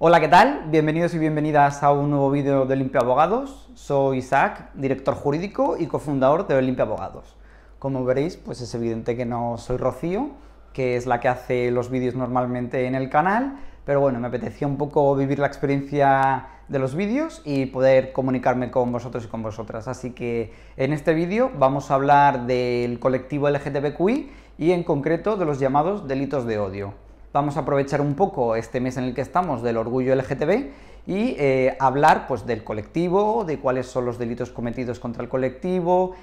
[0.00, 0.64] Hola, ¿qué tal?
[0.72, 3.70] Bienvenidos y bienvenidas a un nuevo vídeo de Olimpia Abogados.
[3.74, 7.36] Soy Isaac, director jurídico y cofundador de Olimpia Abogados.
[7.78, 10.30] Como veréis, pues es evidente que no soy Rocío,
[10.72, 14.66] que es la que hace los vídeos normalmente en el canal, pero bueno, me apetecía
[14.66, 19.44] un poco vivir la experiencia de los vídeos y poder comunicarme con vosotros y con
[19.44, 19.86] vosotras.
[19.86, 25.44] Así que en este vídeo vamos a hablar del colectivo LGTBQI y en concreto de
[25.44, 27.03] los llamados delitos de odio.
[27.34, 30.70] Vamos a aprovechar un poco este mes en el que estamos del orgullo LGTB
[31.08, 36.14] y eh, hablar pues, del colectivo, de cuáles son los delitos cometidos contra el colectivo,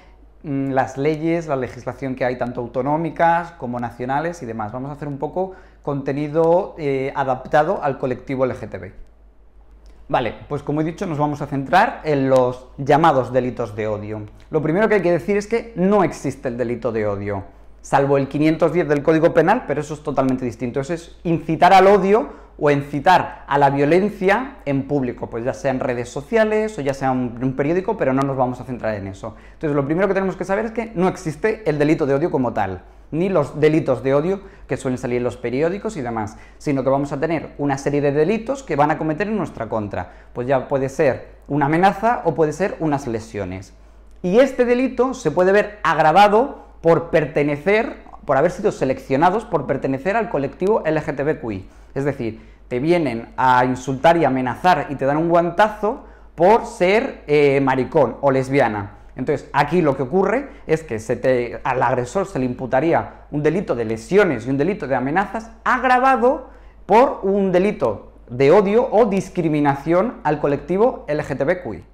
[0.42, 4.72] mm, las leyes, la legislación que hay tanto autonómicas como nacionales y demás.
[4.72, 5.52] Vamos a hacer un poco
[5.82, 8.92] contenido eh, adaptado al colectivo LGTB.
[10.08, 14.22] Vale, pues como he dicho, nos vamos a centrar en los llamados delitos de odio.
[14.48, 17.44] Lo primero que hay que decir es que no existe el delito de odio
[17.82, 20.80] salvo el 510 del Código Penal, pero eso es totalmente distinto.
[20.80, 25.70] Eso es incitar al odio o incitar a la violencia en público, pues ya sea
[25.72, 28.94] en redes sociales o ya sea en un periódico, pero no nos vamos a centrar
[28.94, 29.34] en eso.
[29.54, 32.30] Entonces, lo primero que tenemos que saber es que no existe el delito de odio
[32.30, 36.36] como tal, ni los delitos de odio que suelen salir en los periódicos y demás,
[36.58, 39.68] sino que vamos a tener una serie de delitos que van a cometer en nuestra
[39.68, 40.12] contra.
[40.32, 43.74] Pues ya puede ser una amenaza o puede ser unas lesiones.
[44.22, 50.16] Y este delito se puede ver agravado por pertenecer, por haber sido seleccionados por pertenecer
[50.16, 51.66] al colectivo LGTBQI.
[51.94, 57.22] Es decir, te vienen a insultar y amenazar y te dan un guantazo por ser
[57.26, 58.98] eh, maricón o lesbiana.
[59.14, 63.42] Entonces, aquí lo que ocurre es que se te, al agresor se le imputaría un
[63.42, 66.48] delito de lesiones y un delito de amenazas agravado
[66.86, 71.91] por un delito de odio o discriminación al colectivo LGTBQI.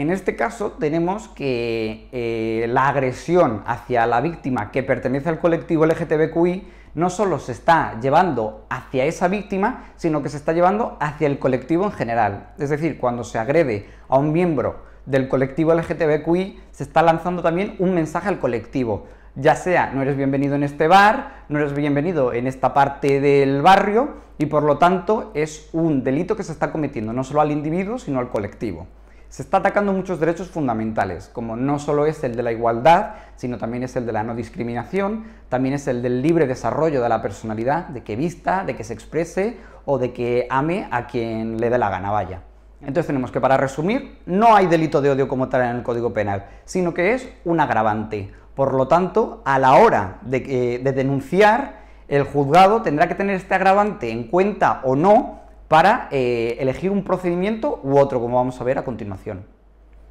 [0.00, 5.84] En este caso tenemos que eh, la agresión hacia la víctima que pertenece al colectivo
[5.84, 11.26] LGTBQI no solo se está llevando hacia esa víctima, sino que se está llevando hacia
[11.26, 12.54] el colectivo en general.
[12.58, 17.76] Es decir, cuando se agrede a un miembro del colectivo LGTBQI, se está lanzando también
[17.78, 19.06] un mensaje al colectivo.
[19.34, 23.60] Ya sea, no eres bienvenido en este bar, no eres bienvenido en esta parte del
[23.60, 27.50] barrio, y por lo tanto es un delito que se está cometiendo no solo al
[27.50, 28.86] individuo, sino al colectivo
[29.30, 33.58] se está atacando muchos derechos fundamentales, como no solo es el de la igualdad, sino
[33.58, 37.22] también es el de la no discriminación, también es el del libre desarrollo de la
[37.22, 41.70] personalidad, de que vista, de que se exprese o de que ame a quien le
[41.70, 42.42] dé la gana, vaya.
[42.80, 46.12] Entonces tenemos que, para resumir, no hay delito de odio como tal en el Código
[46.12, 48.32] Penal, sino que es un agravante.
[48.56, 53.54] Por lo tanto, a la hora de, de denunciar, el juzgado tendrá que tener este
[53.54, 55.39] agravante en cuenta o no
[55.70, 59.44] para eh, elegir un procedimiento u otro, como vamos a ver a continuación.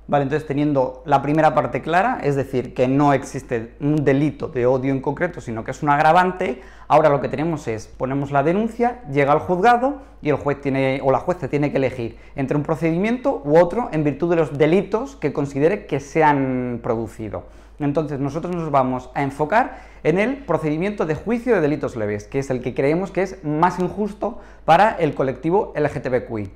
[0.08, 4.66] Vale, entonces teniendo la primera parte clara, es decir, que no existe un delito de
[4.66, 8.42] odio en concreto, sino que es un agravante, ahora lo que tenemos es, ponemos la
[8.42, 12.56] denuncia, llega al juzgado y el juez tiene, o la jueza tiene que elegir entre
[12.56, 17.44] un procedimiento u otro en virtud de los delitos que considere que se han producido.
[17.80, 22.40] Entonces nosotros nos vamos a enfocar en el procedimiento de juicio de delitos leves, que
[22.40, 26.52] es el que creemos que es más injusto para el colectivo LGTBQI,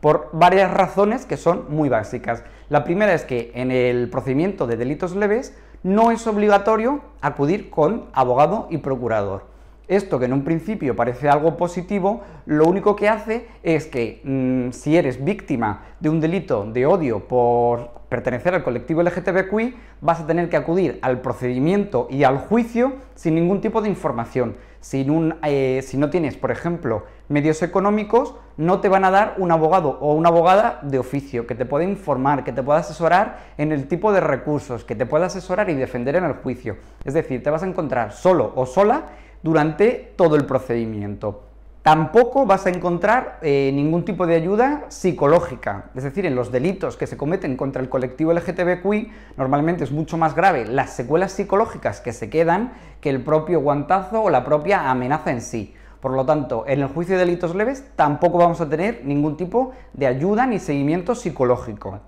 [0.00, 2.44] por varias razones que son muy básicas.
[2.68, 8.06] La primera es que en el procedimiento de delitos leves no es obligatorio acudir con
[8.12, 9.42] abogado y procurador.
[9.88, 14.72] Esto que en un principio parece algo positivo, lo único que hace es que mm,
[14.72, 20.26] si eres víctima de un delito de odio por pertenecer al colectivo LGTBQI, vas a
[20.26, 24.56] tener que acudir al procedimiento y al juicio sin ningún tipo de información.
[24.92, 29.98] Eh, si no tienes, por ejemplo, medios económicos, no te van a dar un abogado
[30.00, 33.88] o una abogada de oficio que te pueda informar, que te pueda asesorar en el
[33.88, 36.76] tipo de recursos, que te pueda asesorar y defender en el juicio.
[37.04, 39.06] Es decir, te vas a encontrar solo o sola
[39.42, 41.47] durante todo el procedimiento.
[41.88, 46.98] Tampoco vas a encontrar eh, ningún tipo de ayuda psicológica, es decir, en los delitos
[46.98, 52.02] que se cometen contra el colectivo LGTBQI, normalmente es mucho más grave las secuelas psicológicas
[52.02, 55.74] que se quedan que el propio guantazo o la propia amenaza en sí.
[56.02, 59.72] Por lo tanto, en el juicio de delitos leves tampoco vamos a tener ningún tipo
[59.94, 62.00] de ayuda ni seguimiento psicológico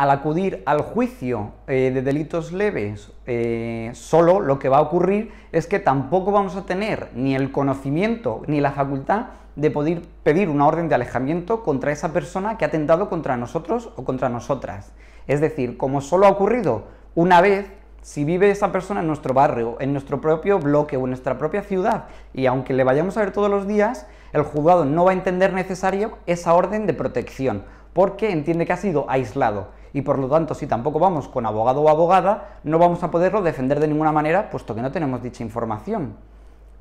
[0.00, 5.30] al acudir al juicio eh, de delitos leves, eh, solo lo que va a ocurrir
[5.52, 9.26] es que tampoco vamos a tener ni el conocimiento ni la facultad
[9.56, 13.90] de poder pedir una orden de alejamiento contra esa persona que ha atentado contra nosotros
[13.96, 14.90] o contra nosotras.
[15.26, 17.70] Es decir, como solo ha ocurrido una vez,
[18.00, 21.60] si vive esa persona en nuestro barrio, en nuestro propio bloque o en nuestra propia
[21.60, 25.14] ciudad, y aunque le vayamos a ver todos los días, el juzgado no va a
[25.14, 30.28] entender necesario esa orden de protección, porque entiende que ha sido aislado y por lo
[30.28, 34.12] tanto si tampoco vamos con abogado o abogada no vamos a poderlo defender de ninguna
[34.12, 36.14] manera puesto que no tenemos dicha información.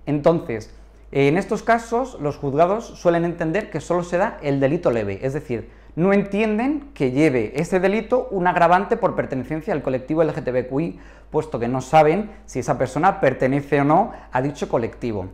[0.06, 0.73] Entonces,
[1.11, 5.33] En estos casos, los juzgados suelen entender que solo se da el delito leve, es
[5.33, 11.00] decir, no entienden que lleve ese delito un agravante por pertenencia al colectivo LGTBQI,
[11.31, 15.29] puesto que no saben si esa persona pertenece o no a dicho colectivo.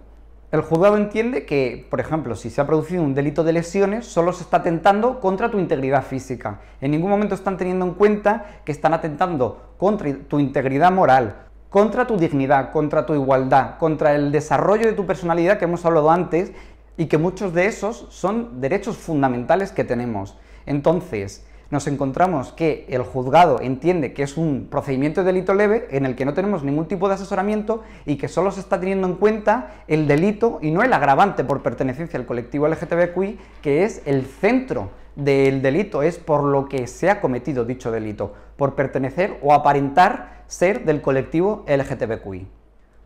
[0.55, 4.31] El juzgado entiende que, por ejemplo, si se ha producido un delito de lesiones, solo
[4.31, 6.61] se está atentando contra tu integridad física.
[6.79, 11.35] En ningún momento están teniendo en cuenta que están atentando contra tu integridad moral,
[11.69, 16.09] contra tu dignidad, contra tu igualdad, contra el desarrollo de tu personalidad que hemos hablado
[16.09, 16.53] antes
[16.95, 20.37] y que muchos de esos son derechos fundamentales que tenemos.
[20.65, 26.05] Entonces, nos encontramos que el juzgado entiende que es un procedimiento de delito leve en
[26.05, 29.15] el que no tenemos ningún tipo de asesoramiento y que solo se está teniendo en
[29.15, 34.25] cuenta el delito y no el agravante por pertenencia al colectivo LGTBQI, que es el
[34.25, 39.53] centro del delito, es por lo que se ha cometido dicho delito, por pertenecer o
[39.53, 42.47] aparentar ser del colectivo LGTBQI.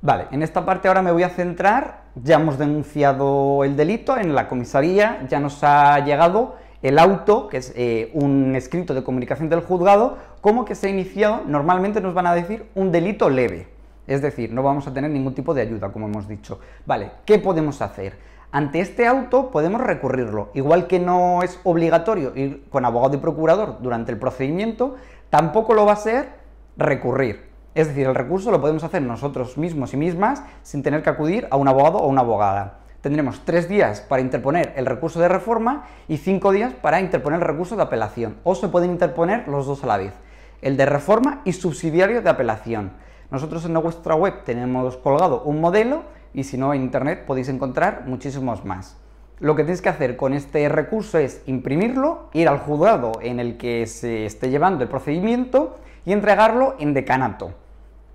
[0.02, 4.34] Vale, en esta parte ahora me voy a centrar, ya hemos denunciado el delito en
[4.34, 9.50] la comisaría, ya nos ha llegado el auto, que es eh, un escrito de comunicación
[9.50, 13.68] del juzgado, como que se ha iniciado, normalmente nos van a decir un delito leve.
[14.08, 16.60] Es decir, no vamos a tener ningún tipo de ayuda, como hemos dicho.
[16.86, 18.18] Vale, ¿qué podemos hacer?
[18.52, 20.50] Ante este auto podemos recurrirlo.
[20.56, 24.96] Igual que no es obligatorio ir con abogado y procurador durante el procedimiento,
[25.30, 26.30] tampoco lo va a ser
[26.78, 27.50] recurrir.
[27.76, 31.48] Es decir, el recurso lo podemos hacer nosotros mismos y mismas sin tener que acudir
[31.52, 35.86] a un abogado o una abogada tendremos tres días para interponer el recurso de reforma
[36.08, 39.84] y cinco días para interponer el recurso de apelación, o se pueden interponer los dos
[39.84, 40.14] a la vez,
[40.62, 42.92] el de reforma y subsidiario de apelación.
[43.32, 46.04] Nosotros en nuestra web tenemos colgado un modelo
[46.34, 48.98] y si no en internet podéis encontrar muchísimos más.
[49.40, 53.58] Lo que tenéis que hacer con este recurso es imprimirlo, ir al juzgado en el
[53.58, 57.52] que se esté llevando el procedimiento y entregarlo en decanato.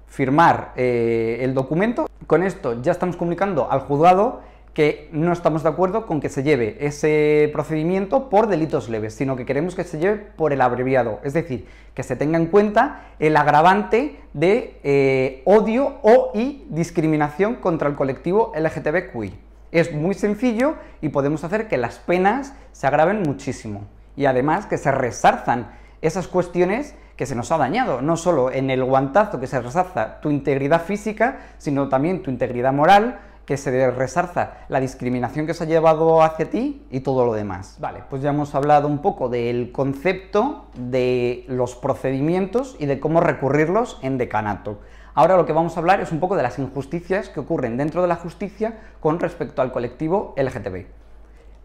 [0.07, 2.07] Firmar eh, el documento.
[2.27, 4.43] Con esto ya estamos comunicando al juzgado
[4.75, 9.37] que no estamos de acuerdo con que se lleve ese procedimiento por delitos leves, sino
[9.37, 13.07] que queremos que se lleve por el abreviado, es decir, que se tenga en cuenta
[13.21, 19.35] el agravante de eh, odio o y discriminación contra el colectivo LGTBQI.
[19.71, 23.87] Es muy sencillo y podemos hacer que las penas se agraven muchísimo
[24.17, 25.71] y además que se resarzan
[26.03, 30.21] esas cuestiones que se nos ha dañado, no solo en el guantazo que se resarza
[30.21, 35.65] tu integridad física, sino también tu integridad moral, que se resarza la discriminación que se
[35.65, 37.77] ha llevado hacia ti y todo lo demás.
[37.81, 43.21] Vale, pues ya hemos hablado un poco del concepto, de los procedimientos y de cómo
[43.21, 44.79] recurrirlos en decanato.
[45.15, 48.03] Ahora lo que vamos a hablar es un poco de las injusticias que ocurren dentro
[48.03, 50.87] de la justicia con respecto al colectivo LGTB.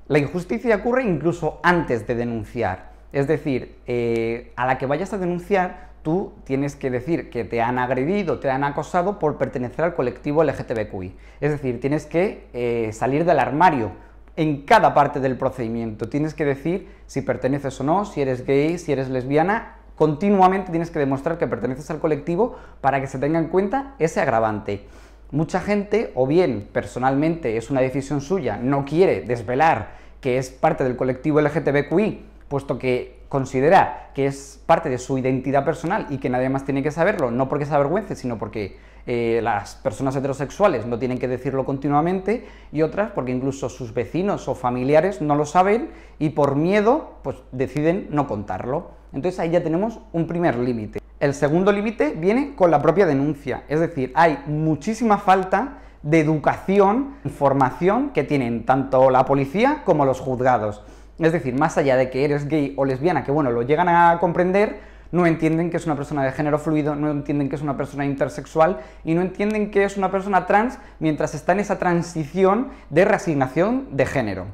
[0.07, 5.17] La injusticia ocurre incluso antes de denunciar, es decir, eh, a la que vayas a
[5.17, 9.93] denunciar tú tienes que decir que te han agredido, te han acosado por pertenecer al
[9.93, 11.15] colectivo LGTBQI.
[11.41, 13.91] Es decir, tienes que eh, salir del armario
[14.35, 16.07] en cada parte del procedimiento.
[16.07, 19.75] Tienes que decir si perteneces o no, si eres gay, si eres lesbiana.
[19.95, 24.21] Continuamente tienes que demostrar que perteneces al colectivo para que se tenga en cuenta ese
[24.21, 24.85] agravante.
[25.31, 29.91] Mucha gente, o bien personalmente es una decisión suya, no quiere desvelar
[30.21, 35.63] que es parte del colectivo LGTBQI, puesto que considera que es parte de su identidad
[35.63, 39.39] personal y que nadie más tiene que saberlo, no porque se avergüence, sino porque eh,
[39.41, 44.55] las personas heterosexuales no tienen que decirlo continuamente y otras porque incluso sus vecinos o
[44.55, 48.91] familiares no lo saben y por miedo pues deciden no contarlo.
[49.13, 50.99] Entonces ahí ya tenemos un primer límite.
[51.19, 57.15] El segundo límite viene con la propia denuncia, es decir, hay muchísima falta de educación,
[57.25, 60.81] información que tienen tanto la policía como los juzgados.
[61.19, 64.17] Es decir, más allá de que eres gay o lesbiana, que bueno, lo llegan a
[64.19, 64.79] comprender,
[65.11, 68.05] no entienden que es una persona de género fluido, no entienden que es una persona
[68.05, 73.05] intersexual y no entienden que es una persona trans mientras está en esa transición de
[73.05, 74.45] reasignación de género.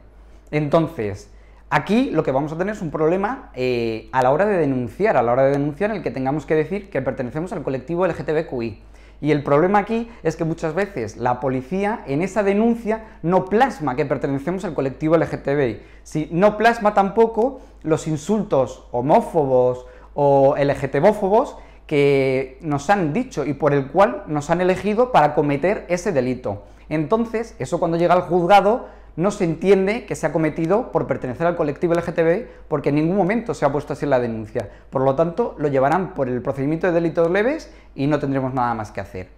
[0.52, 1.30] Entonces,
[1.70, 5.18] aquí lo que vamos a tener es un problema eh, a la hora de denunciar,
[5.18, 8.08] a la hora de denunciar en el que tengamos que decir que pertenecemos al colectivo
[8.08, 8.82] LGTBQI.
[9.22, 13.96] Y el problema aquí es que muchas veces la policía en esa denuncia no plasma
[13.96, 15.82] que pertenecemos al colectivo LGTBI.
[16.04, 21.58] Si no plasma tampoco los insultos homófobos o LGTBófobos
[21.88, 26.64] que nos han dicho y por el cual nos han elegido para cometer ese delito.
[26.90, 31.48] Entonces, eso cuando llega al juzgado no se entiende que se ha cometido por pertenecer
[31.48, 34.70] al colectivo LGTB porque en ningún momento se ha puesto así la denuncia.
[34.90, 38.74] Por lo tanto, lo llevarán por el procedimiento de delitos leves y no tendremos nada
[38.74, 39.30] más que hacer.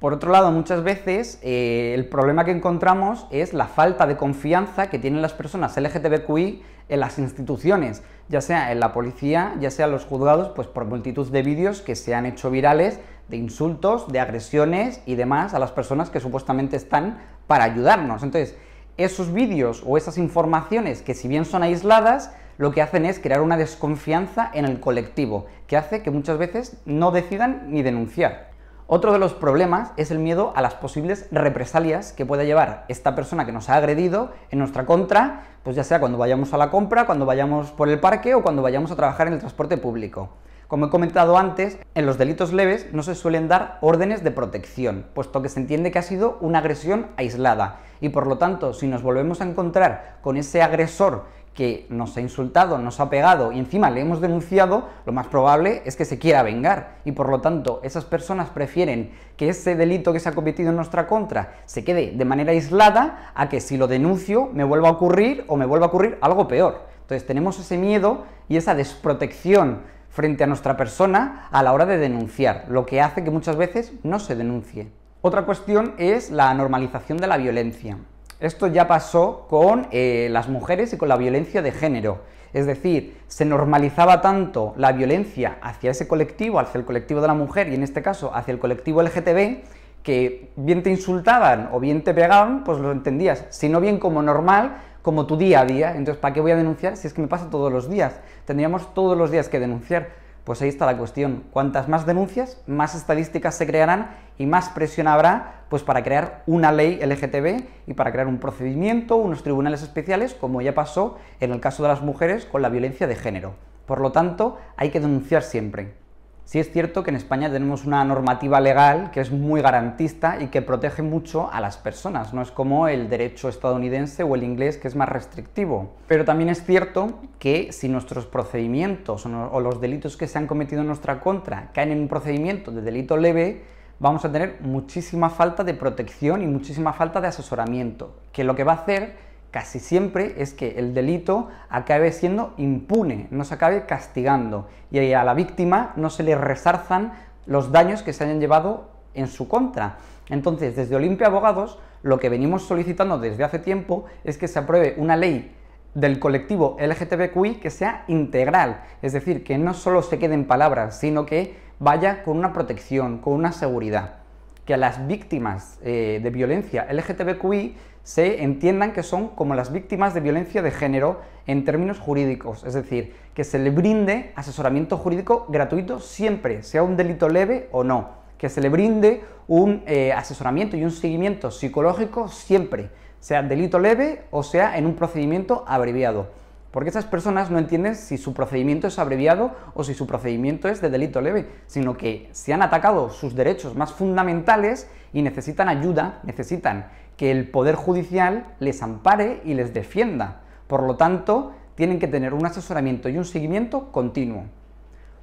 [0.00, 4.90] Por otro lado, muchas veces eh, el problema que encontramos es la falta de confianza
[4.90, 9.86] que tienen las personas LGTBQI en las instituciones, ya sea en la policía, ya sea
[9.86, 14.08] en los juzgados, pues por multitud de vídeos que se han hecho virales de insultos,
[14.08, 18.22] de agresiones y demás a las personas que supuestamente están para ayudarnos.
[18.22, 18.56] Entonces,
[18.96, 23.42] esos vídeos o esas informaciones que si bien son aisladas, lo que hacen es crear
[23.42, 28.50] una desconfianza en el colectivo, que hace que muchas veces no decidan ni denunciar.
[28.88, 33.16] Otro de los problemas es el miedo a las posibles represalias que pueda llevar esta
[33.16, 36.70] persona que nos ha agredido en nuestra contra, pues ya sea cuando vayamos a la
[36.70, 40.30] compra, cuando vayamos por el parque o cuando vayamos a trabajar en el transporte público.
[40.68, 45.06] Como he comentado antes, en los delitos leves no se suelen dar órdenes de protección,
[45.14, 48.88] puesto que se entiende que ha sido una agresión aislada y por lo tanto, si
[48.88, 53.60] nos volvemos a encontrar con ese agresor que nos ha insultado, nos ha pegado y
[53.60, 57.40] encima le hemos denunciado, lo más probable es que se quiera vengar y por lo
[57.40, 61.84] tanto esas personas prefieren que ese delito que se ha cometido en nuestra contra se
[61.84, 65.64] quede de manera aislada a que si lo denuncio me vuelva a ocurrir o me
[65.64, 66.86] vuelva a ocurrir algo peor.
[67.02, 69.80] Entonces tenemos ese miedo y esa desprotección
[70.16, 73.92] frente a nuestra persona a la hora de denunciar, lo que hace que muchas veces
[74.02, 74.88] no se denuncie.
[75.20, 77.98] Otra cuestión es la normalización de la violencia.
[78.40, 82.22] Esto ya pasó con eh, las mujeres y con la violencia de género.
[82.54, 87.34] Es decir, se normalizaba tanto la violencia hacia ese colectivo, hacia el colectivo de la
[87.34, 89.64] mujer y en este caso hacia el colectivo LGTB,
[90.02, 94.22] que bien te insultaban o bien te pegaban, pues lo entendías, si no bien como
[94.22, 95.94] normal, como tu día a día.
[95.94, 98.18] Entonces, ¿para qué voy a denunciar si es que me pasa todos los días?
[98.44, 100.08] Tendríamos todos los días que denunciar.
[100.42, 101.44] Pues ahí está la cuestión.
[101.52, 106.72] Cuantas más denuncias, más estadísticas se crearán y más presión habrá pues, para crear una
[106.72, 111.60] ley LGTB y para crear un procedimiento, unos tribunales especiales, como ya pasó en el
[111.60, 113.54] caso de las mujeres con la violencia de género.
[113.86, 116.05] Por lo tanto, hay que denunciar siempre.
[116.46, 120.46] Sí es cierto que en España tenemos una normativa legal que es muy garantista y
[120.46, 124.76] que protege mucho a las personas, no es como el derecho estadounidense o el inglés
[124.76, 125.96] que es más restrictivo.
[126.06, 130.82] Pero también es cierto que si nuestros procedimientos o los delitos que se han cometido
[130.82, 133.64] en nuestra contra caen en un procedimiento de delito leve,
[133.98, 138.62] vamos a tener muchísima falta de protección y muchísima falta de asesoramiento, que lo que
[138.62, 139.16] va a hacer
[139.56, 145.24] casi siempre es que el delito acabe siendo impune, no se acabe castigando y a
[145.24, 147.14] la víctima no se le resarzan
[147.46, 149.96] los daños que se hayan llevado en su contra.
[150.28, 154.94] Entonces, desde Olimpia Abogados, lo que venimos solicitando desde hace tiempo es que se apruebe
[154.98, 155.56] una ley
[155.94, 161.00] del colectivo LGTBQI que sea integral, es decir, que no solo se quede en palabras,
[161.00, 164.25] sino que vaya con una protección, con una seguridad
[164.66, 170.12] que a las víctimas eh, de violencia LGTBQI se entiendan que son como las víctimas
[170.12, 175.46] de violencia de género en términos jurídicos, es decir, que se le brinde asesoramiento jurídico
[175.48, 180.76] gratuito siempre, sea un delito leve o no, que se le brinde un eh, asesoramiento
[180.76, 186.28] y un seguimiento psicológico siempre, sea delito leve o sea en un procedimiento abreviado
[186.76, 190.82] porque esas personas no entienden si su procedimiento es abreviado o si su procedimiento es
[190.82, 196.20] de delito leve, sino que se han atacado sus derechos más fundamentales y necesitan ayuda,
[196.24, 200.42] necesitan que el Poder Judicial les ampare y les defienda.
[200.66, 204.44] Por lo tanto, tienen que tener un asesoramiento y un seguimiento continuo.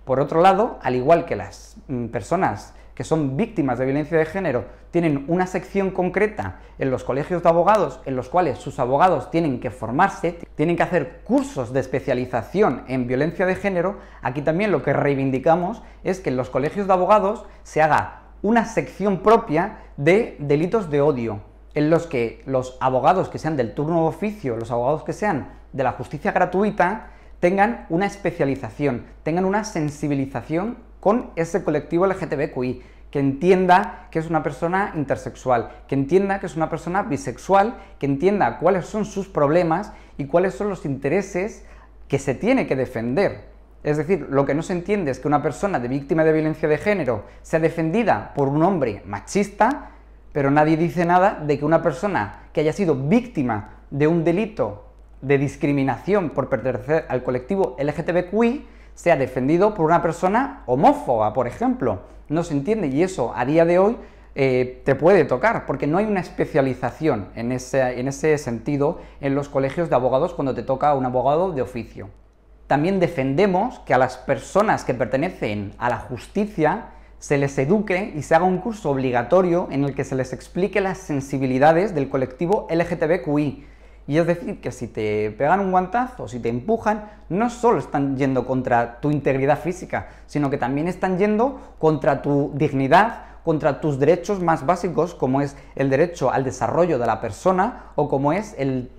[0.05, 4.25] Por otro lado, al igual que las mm, personas que son víctimas de violencia de
[4.25, 9.31] género tienen una sección concreta en los colegios de abogados en los cuales sus abogados
[9.31, 14.71] tienen que formarse, tienen que hacer cursos de especialización en violencia de género, aquí también
[14.71, 19.79] lo que reivindicamos es que en los colegios de abogados se haga una sección propia
[19.97, 21.39] de delitos de odio,
[21.73, 25.53] en los que los abogados que sean del turno de oficio, los abogados que sean
[25.71, 27.07] de la justicia gratuita,
[27.39, 32.81] tengan una especialización, tengan una sensibilización con ese colectivo LGTBQI,
[33.11, 38.05] que entienda que es una persona intersexual, que entienda que es una persona bisexual, que
[38.05, 41.65] entienda cuáles son sus problemas y cuáles son los intereses
[42.07, 43.49] que se tiene que defender.
[43.83, 46.69] Es decir, lo que no se entiende es que una persona de víctima de violencia
[46.69, 49.89] de género sea defendida por un hombre machista,
[50.31, 54.85] pero nadie dice nada de que una persona que haya sido víctima de un delito
[55.21, 62.01] de discriminación por pertenecer al colectivo LGTBQI sea defendido por una persona homófoba, por ejemplo.
[62.29, 63.97] No se entiende y eso a día de hoy
[64.35, 69.35] eh, te puede tocar, porque no hay una especialización en ese, en ese sentido en
[69.35, 72.09] los colegios de abogados cuando te toca un abogado de oficio.
[72.67, 76.87] También defendemos que a las personas que pertenecen a la justicia
[77.19, 80.81] se les eduque y se haga un curso obligatorio en el que se les explique
[80.81, 83.65] las sensibilidades del colectivo LGTBQI,
[84.05, 88.17] y es decir, que si te pegan un guantazo, si te empujan, no solo están
[88.17, 93.99] yendo contra tu integridad física, sino que también están yendo contra tu dignidad, contra tus
[93.99, 98.55] derechos más básicos, como es el derecho al desarrollo de la persona o como es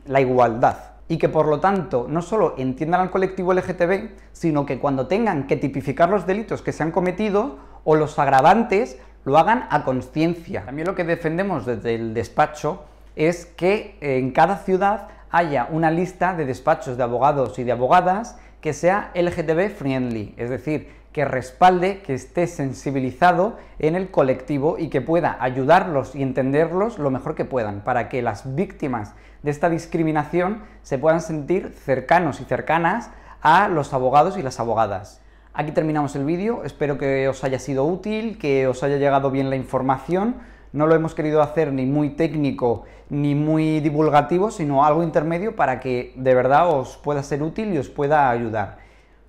[0.07, 0.77] la igualdad.
[1.07, 5.47] Y que por lo tanto no solo entiendan al colectivo LGTB, sino que cuando tengan
[5.47, 10.65] que tipificar los delitos que se han cometido o los agravantes, lo hagan a conciencia.
[10.65, 12.85] También lo que defendemos desde el despacho
[13.17, 18.39] es que en cada ciudad haya una lista de despachos de abogados y de abogadas
[18.61, 24.89] que sea LGTB friendly, es decir, que respalde, que esté sensibilizado en el colectivo y
[24.89, 29.71] que pueda ayudarlos y entenderlos lo mejor que puedan, para que las víctimas de esta
[29.71, 33.11] discriminación se puedan sentir cercanos y cercanas
[33.43, 35.21] a los abogados y las abogadas.
[35.53, 39.51] Aquí terminamos el vídeo, espero que os haya sido útil, que os haya llegado bien
[39.51, 40.37] la información.
[40.75, 45.79] No lo hemos querido hacer ni muy técnico ni muy divulgativo, sino algo intermedio para
[45.79, 48.79] que de verdad os pueda ser útil y os pueda ayudar.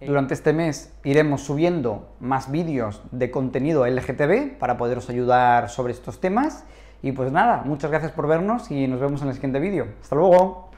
[0.01, 6.19] Durante este mes iremos subiendo más vídeos de contenido LGTB para poderos ayudar sobre estos
[6.19, 6.65] temas.
[7.03, 9.85] Y pues nada, muchas gracias por vernos y nos vemos en el siguiente vídeo.
[10.01, 10.71] ¡Hasta luego!